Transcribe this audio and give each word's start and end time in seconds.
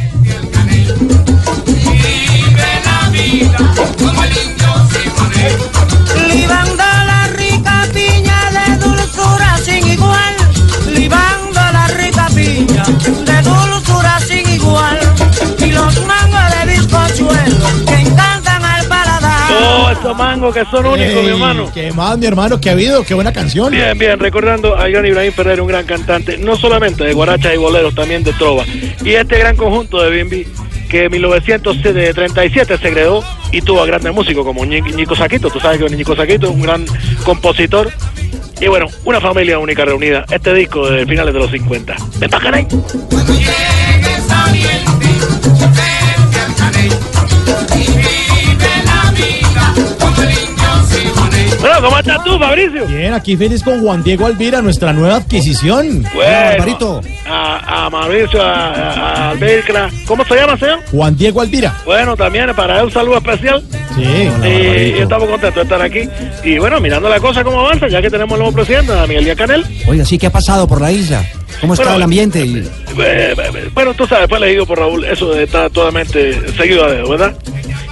el 0.00 0.47
Mangos 20.16 20.54
que 20.54 20.64
son 20.70 20.86
únicos, 20.86 21.22
mi 21.22 21.30
hermano. 21.30 21.70
¿Qué 21.72 21.92
más, 21.92 22.18
mi 22.18 22.26
hermano? 22.26 22.60
¿Qué 22.60 22.70
ha 22.70 22.72
habido? 22.72 23.04
Qué 23.04 23.14
buena 23.14 23.32
canción. 23.32 23.70
Bien, 23.70 23.96
bien, 23.98 24.18
recordando 24.18 24.76
a 24.76 24.88
gran 24.88 25.06
Ibrahim 25.06 25.32
Ferrer, 25.32 25.60
un 25.60 25.68
gran 25.68 25.84
cantante, 25.86 26.38
no 26.38 26.56
solamente 26.56 27.04
de 27.04 27.12
guarachas 27.12 27.54
y 27.54 27.56
boleros, 27.56 27.94
también 27.94 28.24
de 28.24 28.32
trova. 28.32 28.64
Y 29.04 29.12
este 29.12 29.38
gran 29.38 29.56
conjunto 29.56 30.02
de 30.02 30.10
Bimbi, 30.10 30.46
que 30.88 31.04
en 31.04 31.12
1937 31.12 32.78
se 32.78 32.90
creó 32.92 33.22
y 33.52 33.60
tuvo 33.62 33.82
a 33.82 33.86
grandes 33.86 34.12
músicos 34.12 34.44
como 34.44 34.64
Ñico 34.64 35.14
Saquito, 35.14 35.50
tú 35.50 35.60
sabes 35.60 35.78
que 35.78 35.94
Ñico 35.94 36.16
Saquito 36.16 36.48
es 36.48 36.54
un 36.54 36.62
gran 36.62 36.84
compositor. 37.24 37.90
Y 38.60 38.66
bueno, 38.66 38.86
una 39.04 39.20
familia 39.20 39.58
única 39.58 39.84
reunida. 39.84 40.24
Este 40.30 40.52
disco 40.52 40.90
de 40.90 41.06
finales 41.06 41.32
de 41.32 41.38
los 41.40 41.50
50. 41.50 41.94
¡Ven 42.18 42.30
pa' 42.30 42.40
Caney! 42.40 42.66
Bueno, 43.10 43.32
¿cómo 51.82 51.98
estás 51.98 52.24
tú, 52.24 52.38
Fabricio? 52.38 52.86
Bien, 52.86 53.12
aquí 53.12 53.36
feliz 53.36 53.62
con 53.62 53.80
Juan 53.80 54.02
Diego 54.02 54.26
Alvira, 54.26 54.60
nuestra 54.62 54.92
nueva 54.92 55.16
adquisición. 55.16 56.04
Bueno, 56.14 57.00
a, 57.26 57.86
a 57.86 57.90
Mauricio, 57.90 58.42
a, 58.42 59.30
a. 59.32 59.34
¿Cómo 60.06 60.24
se 60.24 60.34
llama, 60.34 60.56
señor? 60.56 60.80
Juan 60.90 61.16
Diego 61.16 61.40
Alvira. 61.40 61.74
Bueno, 61.84 62.16
también 62.16 62.54
para 62.54 62.78
él 62.78 62.86
un 62.86 62.90
saludo 62.92 63.18
especial. 63.18 63.62
Sí, 63.94 64.04
hola, 64.36 64.48
y, 64.48 64.94
y 64.96 64.98
estamos 65.00 65.28
contentos 65.28 65.54
de 65.56 65.62
estar 65.62 65.82
aquí. 65.82 66.08
Y 66.44 66.58
bueno, 66.58 66.80
mirando 66.80 67.08
la 67.08 67.18
cosa 67.20 67.42
cómo 67.42 67.60
avanza, 67.60 67.88
ya 67.88 68.00
que 68.00 68.10
tenemos 68.10 68.32
el 68.34 68.38
nuevo 68.40 68.54
presidente, 68.54 68.92
Miguel 69.08 69.24
Díaz 69.24 69.36
Canel. 69.36 69.64
Oiga, 69.86 70.04
sí, 70.04 70.18
¿qué 70.18 70.26
ha 70.28 70.32
pasado 70.32 70.66
por 70.68 70.80
la 70.80 70.92
isla? 70.92 71.24
¿Cómo 71.60 71.74
está 71.74 71.84
Bueno, 71.84 71.96
el 71.96 72.02
ambiente? 72.04 72.40
Y- 72.44 72.58
Eh, 73.00 73.34
eh, 73.36 73.70
bueno, 73.74 73.94
tú 73.94 74.06
sabes, 74.06 74.28
fue 74.28 74.38
elegido 74.38 74.66
por 74.66 74.78
Raúl, 74.78 75.04
eso 75.04 75.34
está 75.38 75.68
totalmente 75.70 76.34
seguido 76.56 76.84
a 76.84 76.88
dedo, 76.92 77.08
¿verdad? 77.10 77.34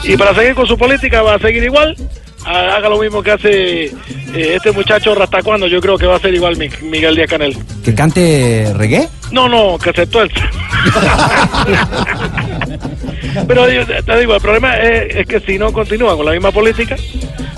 Y 0.05 0.17
para 0.17 0.35
seguir 0.35 0.55
con 0.55 0.67
su 0.67 0.77
política 0.79 1.23
va 1.23 1.35
a 1.35 1.39
seguir 1.39 1.63
igual. 1.65 1.97
Ha- 2.45 2.77
Haga 2.77 2.89
lo 2.89 2.99
mismo 2.99 3.23
que 3.23 3.31
hace 3.33 3.85
eh, 3.87 3.93
este 4.35 4.73
muchacho 4.73 5.15
Rastacuando, 5.15 5.67
yo 5.67 5.81
creo 5.81 5.97
que 5.99 6.07
va 6.07 6.17
a 6.17 6.21
ser 6.21 6.35
igual 6.35 6.57
Mi- 6.57 6.71
Miguel 6.83 7.17
Díaz 7.17 7.29
Canel. 7.31 7.57
¿Que 7.85 7.95
cante 7.95 8.73
reggae? 8.77 9.09
No, 9.33 9.49
no, 9.49 9.79
que 9.79 9.93
se 9.93 10.07
tuerce. 10.07 10.41
Pero 13.49 13.67
te 13.67 14.17
digo, 14.19 14.35
el 14.35 14.41
problema 14.41 14.77
es, 14.77 15.15
es 15.17 15.27
que 15.27 15.41
si 15.41 15.59
no 15.59 15.73
continúa 15.73 16.17
con 16.17 16.25
la 16.27 16.33
misma 16.33 16.51
política, 16.53 16.97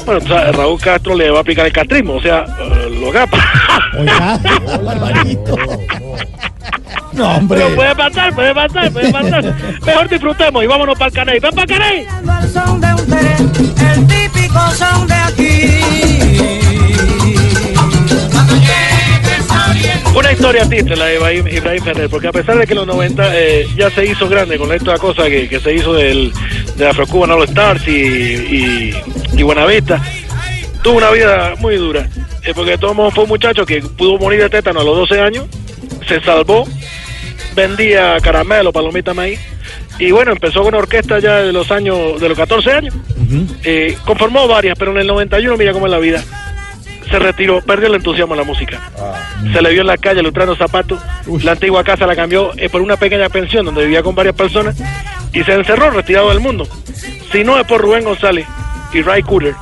bueno, 0.05 0.21
tú 0.21 0.29
sabes, 0.29 0.55
Raúl 0.57 0.81
Castro 0.81 1.15
le 1.15 1.31
va 1.31 1.39
a 1.39 1.41
aplicar 1.43 1.67
el 1.67 1.73
castrismo, 1.73 2.15
o 2.15 2.23
sea, 2.23 2.45
eh, 2.61 2.99
lo 3.01 3.13
gapa. 3.13 3.39
Oiga, 3.99 4.39
Barbarito. 4.83 5.57
No, 7.13 7.37
hombre. 7.37 7.61
Pero 7.61 7.75
puede 7.77 7.95
pasar, 7.95 8.35
puede 8.35 8.55
pasar, 8.55 8.91
puede 8.93 9.13
pasar. 9.13 9.55
Mejor 9.85 10.09
disfrutemos 10.09 10.65
y 10.65 10.67
vámonos 10.67 10.99
para 10.99 11.09
el 11.09 11.13
Caney. 11.15 11.39
¡Ven 11.41 11.55
para 11.55 11.63
el 11.63 11.69
Caney! 11.79 12.07
Al 14.55 14.77
son 14.77 15.07
de 15.07 15.15
aquí. 15.15 15.81
Una 20.15 20.33
historia 20.33 20.69
triste 20.69 20.97
la 20.97 21.07
de 21.07 21.15
Ibrahim, 21.17 21.47
Ibrahim 21.47 21.85
Ferrer, 21.85 22.11
porque 22.11 22.29
a 22.29 22.33
pesar 22.33 22.59
de 22.59 22.67
que 22.67 22.75
los 22.75 22.87
90 22.87 23.39
eh, 23.39 23.67
ya 23.77 23.89
se 23.91 24.05
hizo 24.05 24.29
grande 24.29 24.59
con 24.59 24.73
esta 24.73 24.99
cosa 24.99 25.29
que, 25.29 25.49
que 25.49 25.61
se 25.61 25.75
hizo 25.75 25.93
del, 25.95 26.33
de 26.77 26.89
Afro-Cuban 26.89 27.31
All 27.31 27.45
Stars 27.45 27.87
y, 27.87 27.93
y, 27.93 28.95
y 29.37 29.43
Buenavista, 29.43 30.03
tuvo 30.83 30.99
una 30.99 31.11
vida 31.11 31.55
muy 31.59 31.77
dura, 31.77 32.09
eh, 32.45 32.53
porque 32.55 32.73
de 32.73 32.79
todos 32.79 32.97
modos 32.97 33.15
fue 33.15 33.25
un 33.25 33.31
muchacho 33.31 33.65
que 33.65 33.81
pudo 33.81 34.19
morir 34.19 34.41
de 34.41 34.51
tétano 34.51 34.81
a 34.81 34.85
los 34.85 34.97
12 35.09 35.21
años, 35.21 35.47
se 36.09 36.21
salvó, 36.21 36.67
vendía 37.55 38.17
caramelo, 38.21 38.73
palomita 38.73 39.15
maíz, 39.15 39.39
y 39.99 40.11
bueno, 40.11 40.33
empezó 40.33 40.61
con 40.61 40.69
una 40.69 40.79
orquesta 40.79 41.19
ya 41.19 41.37
de 41.37 41.53
los 41.53 41.71
años, 41.71 42.21
de 42.21 42.29
los 42.29 42.39
14 42.39 42.73
años, 42.73 42.95
eh, 43.65 43.97
conformó 44.05 44.47
varias, 44.47 44.79
pero 44.79 44.93
en 44.93 44.99
el 44.99 45.07
91, 45.07 45.57
mira 45.57 45.73
cómo 45.73 45.87
es 45.87 45.93
la 45.93 45.99
vida, 45.99 46.23
se 47.11 47.19
retiró, 47.19 47.61
perdió 47.63 47.89
el 47.89 47.95
entusiasmo 47.95 48.35
en 48.35 48.41
la 48.41 48.45
música. 48.45 48.91
Se 49.53 49.63
le 49.63 49.71
vio 49.71 49.81
en 49.81 49.87
la 49.87 49.97
calle 49.97 50.23
lustrando 50.23 50.55
zapatos. 50.57 51.01
La 51.43 51.53
antigua 51.53 51.83
casa 51.83 52.07
la 52.07 52.15
cambió 52.15 52.53
eh, 52.57 52.69
por 52.69 52.83
una 52.83 52.97
pequeña 52.97 53.29
pensión 53.29 53.65
donde 53.65 53.83
vivía 53.83 54.03
con 54.03 54.15
varias 54.15 54.35
personas 54.35 54.77
y 55.33 55.43
se 55.43 55.55
encerró 55.55 55.91
retirado 55.91 56.29
del 56.29 56.41
mundo. 56.41 56.67
Si 57.33 57.45
no 57.45 57.59
es 57.59 57.67
por 57.67 57.81
Rubén 57.81 58.05
González 58.05 58.47
y 58.93 59.03
Ray 59.03 59.23
Cooder, 59.23 59.55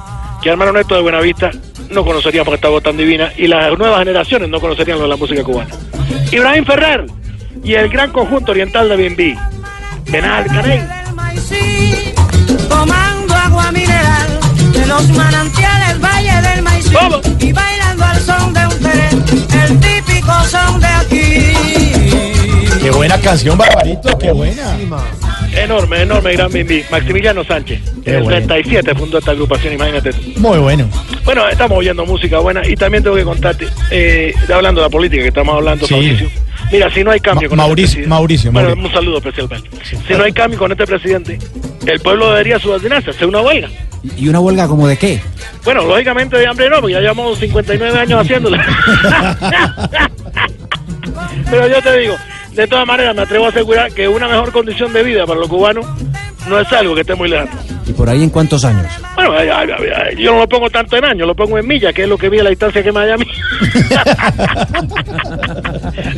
que 0.42 0.48
hermano 0.48 0.72
neto 0.72 0.94
de 0.94 1.02
Buenavista, 1.02 1.50
no 1.90 2.04
conoceríamos 2.04 2.52
esta 2.54 2.68
voz 2.68 2.82
tan 2.82 2.96
divina 2.96 3.32
y 3.36 3.46
las 3.46 3.76
nuevas 3.78 4.00
generaciones 4.00 4.48
no 4.48 4.60
conocerían 4.60 4.98
lo 4.98 5.04
de 5.04 5.10
la 5.10 5.16
música 5.16 5.42
cubana. 5.42 5.70
Ibrahim 6.32 6.64
Ferrer 6.64 7.06
y 7.62 7.74
el 7.74 7.88
gran 7.88 8.12
conjunto 8.12 8.52
oriental 8.52 8.88
de 8.88 8.96
B&B. 8.96 9.38
Penal, 10.10 10.46
Maicí, 11.14 12.14
tomando 12.68 13.34
agua 13.34 13.72
mineral 13.72 14.38
de 14.72 14.86
los 14.86 15.08
manantiales 15.10 16.00
Valle 16.00 16.40
del 16.42 16.64
Vamos. 16.92 17.20
y 17.40 17.52
bailando 17.52 18.04
al 18.04 18.20
son 18.20 18.54
de 18.54 18.66
un 18.66 18.78
teré, 18.78 19.08
el 19.64 19.80
típico 19.80 20.32
son 20.44 20.80
de 20.80 20.86
aquí. 20.86 21.52
Qué 22.80 22.90
buena 22.90 23.20
canción, 23.20 23.58
Barbarito. 23.58 24.16
Qué 24.18 24.30
buena. 24.30 24.76
Enorme, 25.56 26.02
enorme, 26.02 26.32
gran 26.34 26.50
B&B. 26.52 26.84
Maximiliano 26.90 27.42
Sánchez. 27.44 27.80
Qué 28.04 28.10
en 28.10 28.16
el 28.16 28.22
bueno. 28.24 28.46
37 28.46 28.94
fundó 28.94 29.18
esta 29.18 29.30
agrupación, 29.32 29.72
imagínate. 29.74 30.10
Muy 30.36 30.58
bueno. 30.58 30.88
Bueno, 31.24 31.48
estamos 31.48 31.78
oyendo 31.78 32.04
música 32.06 32.38
buena 32.38 32.66
y 32.66 32.76
también 32.76 33.02
tengo 33.02 33.16
que 33.16 33.24
contarte, 33.24 33.66
eh, 33.90 34.34
hablando 34.54 34.80
de 34.82 34.86
la 34.86 34.90
política 34.90 35.22
que 35.22 35.28
estamos 35.28 35.54
hablando, 35.56 35.86
Sí. 35.86 35.94
Mauricio. 35.94 36.30
Mira, 36.70 36.90
si 36.92 37.02
no 37.04 37.10
hay 37.10 37.20
cambio 37.20 37.48
Ma- 37.48 37.50
con 37.50 37.56
Mauricio, 37.58 37.84
este 37.84 37.94
presidente- 37.96 38.08
Mauricio, 38.10 38.52
Bueno, 38.52 38.68
Mauricio. 38.68 38.88
un 38.88 38.94
saludo 38.94 39.18
especialmente. 39.18 39.70
Si 40.06 40.14
no 40.14 40.24
hay 40.24 40.32
cambio 40.32 40.58
con 40.58 40.72
este 40.72 40.86
presidente, 40.86 41.38
el 41.86 42.00
pueblo 42.00 42.28
debería 42.30 42.58
subordinarse, 42.58 43.10
hacer 43.10 43.26
una 43.26 43.40
huelga. 43.40 43.68
¿Y 44.16 44.28
una 44.28 44.40
huelga 44.40 44.68
como 44.68 44.86
de 44.86 44.96
qué? 44.96 45.20
Bueno, 45.64 45.84
lógicamente 45.84 46.36
de 46.36 46.46
hambre 46.46 46.68
no, 46.70 46.80
porque 46.80 46.92
ya 46.94 47.00
llevamos 47.00 47.38
59 47.38 47.98
años 47.98 48.20
haciéndola. 48.20 48.64
Pero 51.50 51.68
yo 51.68 51.82
te 51.82 51.98
digo, 51.98 52.14
de 52.56 52.66
todas 52.66 52.86
maneras 52.86 53.14
me 53.14 53.22
atrevo 53.22 53.46
a 53.46 53.50
asegurar 53.50 53.92
que 53.92 54.08
una 54.08 54.26
mejor 54.28 54.50
condición 54.50 54.92
de 54.92 55.02
vida 55.02 55.26
para 55.26 55.38
los 55.38 55.48
cubanos 55.48 55.86
no 56.48 56.58
es 56.58 56.72
algo 56.72 56.94
que 56.94 57.02
esté 57.02 57.14
muy 57.14 57.28
lejano. 57.28 57.50
¿Y 57.86 57.92
por 57.92 58.08
ahí 58.08 58.22
en 58.22 58.30
cuántos 58.30 58.64
años? 58.64 58.86
Bueno, 59.14 59.34
yo 60.16 60.32
no 60.32 60.38
lo 60.40 60.48
pongo 60.48 60.70
tanto 60.70 60.96
en 60.96 61.04
años, 61.04 61.26
lo 61.26 61.34
pongo 61.34 61.58
en 61.58 61.66
millas, 61.66 61.92
que 61.92 62.04
es 62.04 62.08
lo 62.08 62.16
que 62.16 62.30
mide 62.30 62.42
la 62.42 62.50
distancia 62.50 62.82
que 62.82 62.90
Miami. 62.90 63.26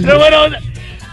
Pero 0.03 0.19
bueno, 0.19 0.57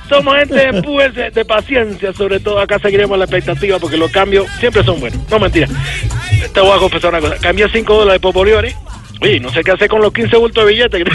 somos 0.07 0.35
gente 0.37 0.71
de, 0.71 1.31
de 1.31 1.45
paciencia, 1.45 2.13
sobre 2.13 2.39
todo 2.39 2.59
acá 2.59 2.77
seguiremos 2.79 3.17
la 3.17 3.25
expectativa 3.25 3.79
porque 3.79 3.97
los 3.97 4.11
cambios 4.11 4.47
siempre 4.59 4.83
son 4.83 4.99
buenos. 4.99 5.19
No 5.29 5.39
mentira. 5.39 5.67
Te 6.53 6.61
voy 6.61 6.71
a 6.71 6.79
confesar 6.79 7.09
una 7.09 7.21
cosa. 7.21 7.37
Cambié 7.41 7.67
5 7.67 7.93
dólares 7.93 8.21
por 8.21 8.33
bolívares. 8.33 8.75
Oye, 9.21 9.39
no 9.39 9.49
sé 9.51 9.63
qué 9.63 9.71
hacer 9.71 9.87
con 9.89 10.01
los 10.01 10.11
15 10.13 10.35
bultos 10.37 10.65
de 10.65 10.71
billetes. 10.71 11.03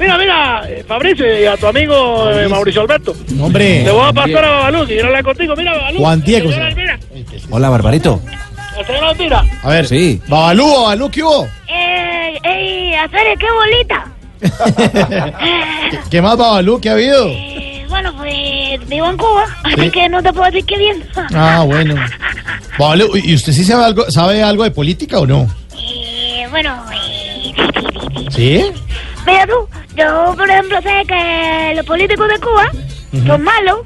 mira, 0.00 0.18
mira, 0.18 0.62
eh, 0.68 0.84
Fabricio 0.86 1.40
y 1.40 1.46
a 1.46 1.56
tu 1.56 1.66
amigo 1.66 2.30
eh, 2.30 2.48
Mauricio 2.48 2.82
Alberto. 2.82 3.14
Hombre. 3.40 3.82
Te 3.84 3.90
voy 3.90 4.08
a 4.08 4.12
pasar 4.12 4.44
a 4.44 4.50
Babalú, 4.50 4.80
que 4.80 4.94
quiero 4.94 5.06
hablar 5.08 5.24
contigo. 5.24 5.54
Mira, 5.56 5.72
Babalú. 5.76 5.98
Juan 5.98 6.22
Diego, 6.22 6.50
señora. 6.50 6.98
Hola, 7.50 7.68
Barbarito. 7.70 8.20
Elvira. 9.10 9.44
A 9.62 9.68
ver. 9.70 9.86
Sí. 9.86 10.20
Babalú, 10.28 10.66
Babalú, 10.72 11.10
¿qué 11.10 11.22
hubo? 11.22 11.46
Eh, 11.68 12.38
ey, 12.42 12.94
hacer 12.94 13.38
qué 13.38 13.46
bolita. 13.52 14.06
¿Qué, 15.90 15.98
qué 16.10 16.22
más, 16.22 16.36
Babalú? 16.36 16.80
¿Qué 16.80 16.88
ha 16.88 16.92
habido? 16.92 17.26
Eh, 17.28 17.84
bueno, 17.88 18.14
pues 18.16 18.88
vivo 18.88 19.10
en 19.10 19.16
Cuba, 19.16 19.44
así 19.64 19.80
Sí. 19.82 19.90
que 19.90 20.08
no 20.08 20.22
te 20.22 20.32
puedo 20.32 20.46
decir 20.50 20.64
qué 20.64 20.78
bien. 20.78 21.04
Ah, 21.34 21.62
bueno. 21.66 21.94
Babalú, 22.78 23.16
¿y 23.16 23.34
usted 23.34 23.52
sí 23.52 23.64
sabe 23.64 23.84
algo, 23.84 24.10
sabe 24.10 24.42
algo 24.42 24.64
de 24.64 24.70
política 24.70 25.18
o 25.20 25.26
no? 25.26 25.46
Eh, 25.76 26.46
bueno, 26.50 26.74
eh, 26.92 27.52
¿Sí? 28.30 28.64
mira 29.26 29.46
tú, 29.46 29.68
yo 29.96 30.34
por 30.36 30.48
ejemplo 30.48 30.80
sé 30.82 31.02
que 31.06 31.72
los 31.76 31.86
políticos 31.86 32.28
de 32.28 32.38
Cuba 32.38 32.70
son 33.26 33.42
malos 33.42 33.80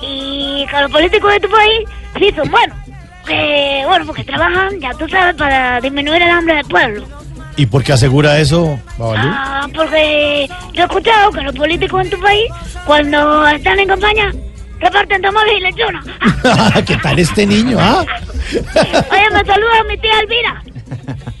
y 0.00 0.66
que 0.70 0.80
los 0.80 0.90
políticos 0.90 1.32
de 1.32 1.40
tu 1.40 1.48
país 1.50 1.80
sí 2.18 2.32
son 2.36 2.50
buenos. 2.50 2.76
Que, 3.26 3.82
bueno, 3.86 4.06
porque 4.06 4.24
trabajan, 4.24 4.80
ya 4.80 4.90
tú 4.94 5.06
sabes, 5.08 5.34
para 5.36 5.80
disminuir 5.80 6.22
el 6.22 6.30
hambre 6.30 6.54
del 6.56 6.64
pueblo. 6.64 7.04
¿Y 7.56 7.66
por 7.66 7.82
qué 7.82 7.92
asegura 7.92 8.38
eso, 8.38 8.78
Babalú? 8.96 9.28
Ah, 9.30 9.66
porque 9.74 10.48
yo 10.72 10.82
he 10.82 10.86
escuchado 10.86 11.32
que 11.32 11.42
los 11.42 11.54
políticos 11.54 12.04
en 12.04 12.10
tu 12.10 12.20
país, 12.20 12.48
cuando 12.86 13.46
están 13.48 13.80
en 13.80 13.88
campaña, 13.88 14.32
reparten 14.80 15.22
tamales 15.22 15.54
y 15.58 15.60
lechonas. 15.60 16.04
¿Qué 16.86 16.96
tal 16.96 17.18
este 17.18 17.46
niño, 17.46 17.78
ah? 17.80 18.04
Oye, 18.52 19.30
me 19.32 19.44
saluda 19.44 19.84
mi 19.88 19.98
tía 19.98 20.20
Elvira. 20.20 20.62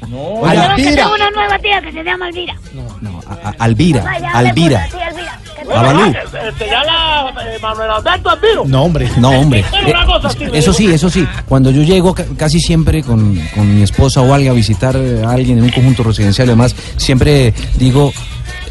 No, 0.08 0.40
Yo 0.40 0.50
que 0.52 0.58
Alvira. 0.58 0.94
tengo 1.02 1.14
una 1.14 1.30
nueva 1.30 1.58
tía 1.58 1.80
que 1.82 1.92
se 1.92 2.02
llama 2.02 2.28
Elvira. 2.28 2.54
No, 3.02 3.20
a- 3.28 3.48
a- 3.50 3.54
Alvira, 3.58 4.04
Alvira. 4.32 4.88
con 4.90 5.00
la 5.00 5.08
tía 5.08 5.08
Elvira. 5.08 5.38
que 5.54 5.62
te- 5.62 5.68
Babalú. 5.68 6.12
Se 6.58 6.66
llama 6.66 7.32
Manuel 7.60 7.90
Alberto 7.90 8.30
Albiro. 8.30 8.64
No, 8.66 8.84
hombre. 8.84 9.10
No, 9.18 9.30
hombre. 9.30 9.60
Eh, 9.60 10.50
eso 10.54 10.72
sí, 10.72 10.90
eso 10.90 11.10
sí. 11.10 11.26
Cuando 11.46 11.70
yo 11.70 11.82
llego 11.82 12.14
ca- 12.14 12.24
casi 12.38 12.58
siempre 12.60 13.02
con, 13.02 13.36
con 13.54 13.74
mi 13.74 13.82
esposa 13.82 14.22
o 14.22 14.32
alguien 14.32 14.52
a 14.52 14.54
visitar 14.54 14.96
eh, 14.96 15.22
a 15.26 15.30
alguien 15.32 15.58
en 15.58 15.64
un 15.64 15.70
conjunto 15.70 16.02
residencial 16.04 16.48
y 16.48 16.50
demás, 16.50 16.74
siempre 16.96 17.52
digo, 17.74 18.12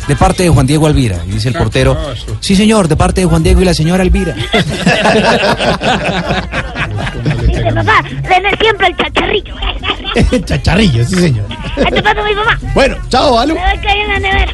de 0.08 0.16
parte 0.16 0.44
de 0.44 0.50
Juan 0.50 0.66
Diego 0.66 0.88
Alvira. 0.88 1.18
Y 1.28 1.32
dice 1.32 1.50
el 1.50 1.56
portero, 1.56 1.98
sí 2.40 2.56
señor, 2.56 2.88
de 2.88 2.96
parte 2.96 3.22
de 3.22 3.28
Juan 3.28 3.44
Diego 3.44 3.62
y 3.62 3.66
la 3.66 3.74
señora 3.74 4.04
Alvira. 4.04 4.34
Dice, 7.46 7.74
papá, 7.74 8.04
tener 8.28 8.58
siempre 8.60 8.88
el 8.88 8.98
chacharrillo. 8.98 9.56
Chacharrillo, 10.46 11.06
sí, 11.06 11.16
señor. 11.16 11.46
Ahí 11.78 11.92
te 11.92 12.02
paso 12.02 12.24
mi 12.24 12.34
mamá. 12.34 12.60
Bueno, 12.74 12.98
chao, 13.10 13.32
Babalú. 13.32 13.56
Me 13.56 13.62
doy 13.62 13.78
que 13.80 13.90
hay 13.90 14.00
en 14.00 14.08
la 14.08 14.20
nevera. 14.20 14.54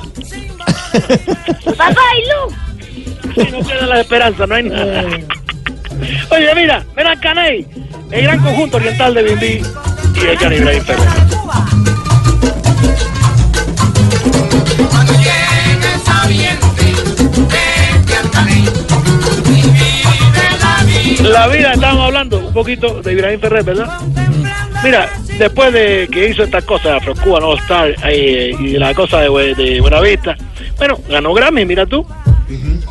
Papá 1.78 2.02
y 2.18 2.22
Lu. 2.30 3.52
No 3.52 3.68
queda 3.68 3.86
la 3.88 4.02
esperanza, 4.02 4.46
no 4.46 4.56
hay 4.56 4.64
nada. 4.64 5.04
Oye, 6.30 6.56
mira, 6.56 6.84
mira 6.96 7.16
Caney, 7.20 7.66
el 8.12 8.24
gran 8.24 8.40
conjunto 8.40 8.78
oriental 8.78 9.14
de 9.14 9.24
Bimbi 9.24 9.62
y 10.16 10.26
el 10.26 10.38
Johnny 10.38 10.56
Ibrahim 10.58 10.84
La 21.24 21.48
vida, 21.48 21.74
estábamos 21.74 22.06
hablando 22.06 22.40
un 22.40 22.54
poquito 22.54 23.02
de 23.02 23.14
Ibrahim 23.14 23.40
Ferrer, 23.40 23.64
¿verdad? 23.64 24.00
Mira, 24.84 25.10
después 25.38 25.72
de 25.72 26.08
que 26.12 26.30
hizo 26.30 26.44
estas 26.44 26.64
cosas, 26.66 26.98
Afro 26.98 27.16
Cuba, 27.16 27.40
No 27.40 27.54
Star 27.56 27.96
eh, 28.06 28.54
y 28.60 28.78
la 28.78 28.94
cosa 28.94 29.22
de, 29.22 29.56
de 29.56 29.82
Buenavista, 29.82 30.36
bueno, 30.78 31.00
ganó 31.10 31.34
Grammy, 31.34 31.66
mira 31.66 31.86
tú. 31.86 32.06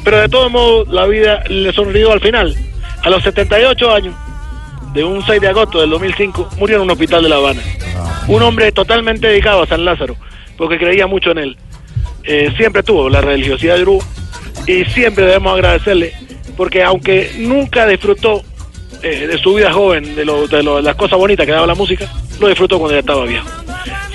Pero 0.03 0.21
de 0.21 0.29
todos 0.29 0.51
modos, 0.51 0.89
la 0.89 1.07
vida 1.07 1.45
le 1.49 1.73
sonrió 1.73 2.13
al 2.13 2.21
final. 2.21 2.57
A 3.03 3.11
los 3.11 3.23
78 3.23 3.95
años, 3.95 4.15
de 4.95 5.05
un 5.05 5.25
6 5.25 5.41
de 5.41 5.49
agosto 5.49 5.81
del 5.81 5.91
2005, 5.91 6.51
murió 6.59 6.77
en 6.77 6.83
un 6.83 6.91
hospital 6.91 7.23
de 7.23 7.29
La 7.29 7.37
Habana. 7.37 7.61
Un 8.29 8.43
hombre 8.43 8.73
totalmente 8.73 9.27
dedicado 9.27 9.63
a 9.63 9.67
San 9.67 9.85
Lázaro, 9.85 10.17
porque 10.57 10.79
creía 10.79 11.07
mucho 11.07 11.31
en 11.33 11.39
él. 11.39 11.57
Eh, 12.25 12.53
siempre 12.57 12.83
tuvo 12.83 13.09
la 13.09 13.21
religiosidad 13.21 13.77
de 13.77 13.83
Uruguay 13.83 14.07
y 14.67 14.85
siempre 14.87 15.25
debemos 15.27 15.55
agradecerle, 15.55 16.13
porque 16.57 16.83
aunque 16.83 17.33
nunca 17.39 17.87
disfrutó 17.87 18.43
eh, 19.03 19.27
de 19.27 19.39
su 19.39 19.55
vida 19.55 19.73
joven, 19.73 20.15
de, 20.15 20.25
lo- 20.25 20.47
de 20.47 20.63
lo- 20.63 20.81
las 20.81 20.95
cosas 20.97 21.19
bonitas 21.19 21.45
que 21.47 21.53
daba 21.53 21.67
la 21.67 21.75
música, 21.75 22.07
lo 22.39 22.49
disfrutó 22.49 22.79
cuando 22.79 22.95
ya 22.95 23.01
estaba 23.01 23.25
viejo. 23.25 23.47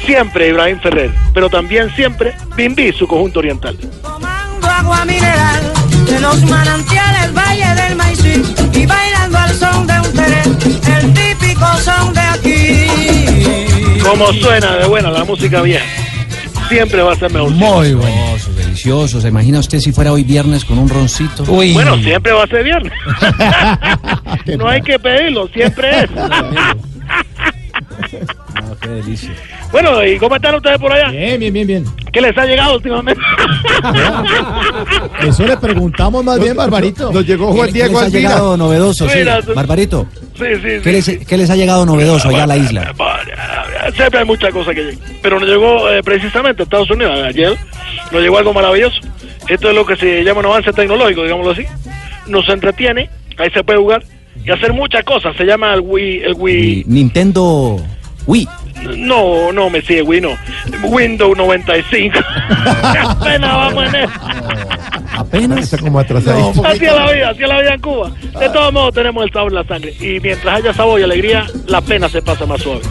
Siempre 0.05 0.47
Ibrahim 0.49 0.79
Ferrer, 0.79 1.11
pero 1.33 1.49
también 1.49 1.93
siempre 1.95 2.33
Bimbi, 2.55 2.93
su 2.93 3.05
conjunto 3.07 3.39
oriental. 3.39 3.77
Tomando 4.01 4.67
agua 4.67 5.03
mineral 5.05 5.61
de 6.05 6.19
los 6.21 6.41
manantiales, 6.45 7.33
valle 7.33 7.75
del 7.81 7.95
Maicí 7.97 8.41
y 8.73 8.85
bailando 8.85 9.37
al 9.37 9.53
son 9.53 9.85
de 9.87 9.99
un 9.99 10.13
teré, 10.13 10.41
el 11.01 11.13
típico 11.13 11.65
son 11.83 12.13
de 12.13 12.21
aquí. 12.21 13.99
Como 14.01 14.31
suena 14.33 14.77
de 14.77 14.85
buena 14.87 15.11
la 15.11 15.25
música 15.25 15.61
vieja, 15.61 15.85
siempre 16.69 17.01
va 17.01 17.11
a 17.11 17.15
ser 17.17 17.31
mejor. 17.33 17.49
Muy 17.51 17.93
bueno. 17.93 18.26
Delicioso. 18.87 19.19
¿Se 19.19 19.27
imagina 19.27 19.59
usted 19.59 19.79
si 19.79 19.91
fuera 19.91 20.13
hoy 20.13 20.23
viernes 20.23 20.63
con 20.63 20.79
un 20.79 20.87
roncito? 20.87 21.43
Uy. 21.49 21.73
Bueno, 21.73 21.97
siempre 21.97 22.31
va 22.31 22.43
a 22.43 22.47
ser 22.47 22.63
viernes. 22.63 22.93
no 24.57 24.67
hay 24.67 24.81
que 24.81 24.97
pedirlo, 24.97 25.47
siempre 25.49 26.03
es. 26.03 26.09
No, 28.63 28.75
qué 28.79 28.89
delicia. 28.89 29.31
bueno, 29.71 30.03
¿y 30.03 30.17
cómo 30.17 30.35
están 30.35 30.55
ustedes 30.55 30.79
por 30.79 30.91
allá? 30.91 31.09
Bien, 31.09 31.39
bien, 31.39 31.53
bien, 31.53 31.67
bien. 31.67 31.85
¿Qué 32.11 32.21
les 32.21 32.35
ha 32.35 32.45
llegado 32.45 32.75
últimamente? 32.75 33.21
Eso 35.21 35.45
le 35.45 35.57
preguntamos 35.57 36.23
más 36.23 36.39
bien, 36.39 36.55
Barbarito. 36.55 37.11
Nos 37.11 37.25
llegó 37.25 37.53
¿Qué, 37.65 37.71
qué 37.71 37.87
les 37.87 37.95
ha 37.95 38.09
llegado 38.09 38.57
novedoso? 38.57 39.07
Sí. 39.09 39.19
Barbarito, 39.53 40.07
sí, 40.35 40.45
sí, 40.55 40.61
sí. 40.61 40.79
¿qué 40.83 40.91
les, 40.91 41.27
qué 41.27 41.37
les 41.37 41.49
ha 41.49 41.55
llegado 41.55 41.85
novedoso 41.85 42.29
allá 42.29 42.43
a 42.43 42.47
la 42.47 42.57
isla? 42.57 42.93
Siempre 43.95 44.19
hay 44.19 44.25
muchas 44.25 44.53
cosas 44.53 44.75
que 44.75 44.83
llegan. 44.83 44.99
Pero 45.21 45.39
nos 45.39 45.49
llegó 45.49 45.89
eh, 45.89 46.01
precisamente 46.03 46.61
a 46.61 46.65
Estados 46.65 46.89
Unidos 46.89 47.19
ayer. 47.23 47.55
Nos 48.11 48.21
llegó 48.21 48.37
algo 48.37 48.53
maravilloso. 48.53 48.99
Esto 49.47 49.69
es 49.69 49.75
lo 49.75 49.85
que 49.85 49.95
se 49.95 50.23
llama 50.23 50.41
un 50.41 50.47
avance 50.47 50.73
tecnológico, 50.73 51.23
digámoslo 51.23 51.51
así. 51.51 51.65
Nos 52.27 52.47
entretiene, 52.49 53.09
ahí 53.37 53.49
se 53.51 53.63
puede 53.63 53.79
jugar 53.79 54.03
y 54.43 54.51
hacer 54.51 54.73
muchas 54.73 55.03
cosas. 55.03 55.35
Se 55.37 55.45
llama 55.45 55.73
el 55.73 55.81
Wii, 55.81 56.23
el 56.23 56.33
Wii. 56.37 56.83
Nintendo 56.87 57.81
Wii. 58.25 58.47
No, 58.97 59.51
no 59.51 59.69
me 59.69 59.81
sigue 59.81 60.01
Wii, 60.01 60.21
no. 60.21 60.37
Windows 60.83 61.35
95. 61.35 62.19
Apenas 63.07 63.55
vamos 63.55 63.93
en 63.93 63.95
eso. 63.95 64.13
Apenas. 65.17 65.75
como 65.81 65.99
atrasado. 65.99 66.51
Así 66.63 66.85
es 66.85 66.93
la 66.93 67.11
vida, 67.11 67.29
así 67.29 67.43
es 67.43 67.49
la 67.49 67.59
vida 67.61 67.73
en 67.73 67.81
Cuba. 67.81 68.11
De 68.39 68.49
todos 68.49 68.71
modos 68.71 68.93
tenemos 68.93 69.23
el 69.23 69.31
sabor 69.31 69.51
en 69.51 69.55
la 69.55 69.63
sangre. 69.63 69.93
Y 69.99 70.19
mientras 70.19 70.57
haya 70.57 70.73
sabor 70.73 70.99
y 70.99 71.03
alegría, 71.03 71.45
la 71.67 71.81
pena 71.81 72.07
se 72.07 72.21
pasa 72.21 72.45
más 72.45 72.61
suave. 72.61 72.81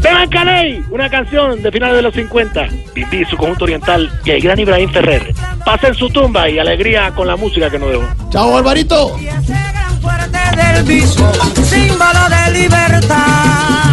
Teban 0.00 0.28
Caney, 0.28 0.84
una 0.90 1.08
canción 1.10 1.62
de 1.62 1.70
finales 1.70 1.96
de 1.96 2.02
los 2.02 2.14
50. 2.14 2.68
Bimbi, 2.94 3.24
su 3.24 3.36
conjunto 3.36 3.64
oriental 3.64 4.10
y 4.24 4.30
el 4.30 4.40
gran 4.40 4.58
Ibrahim 4.58 4.90
Ferrer. 4.90 5.34
Pasen 5.64 5.94
su 5.94 6.08
tumba 6.10 6.48
y 6.48 6.58
alegría 6.58 7.10
con 7.14 7.26
la 7.26 7.36
música 7.36 7.70
que 7.70 7.78
nos 7.78 7.90
dejó. 7.90 8.04
Chao, 8.30 8.56
Alvarito. 8.56 9.16
Símbolo 11.64 12.28
de 12.28 12.52
libertad. 12.52 13.87